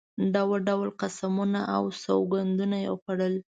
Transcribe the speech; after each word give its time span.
ډول 0.33 0.59
ډول 0.69 0.89
قسمونه 1.01 1.61
او 1.75 1.83
سوګندونه 2.03 2.77
یې 2.85 2.91
خوړل. 3.01 3.35